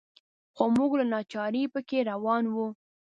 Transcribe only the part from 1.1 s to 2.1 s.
ناچارۍ په کې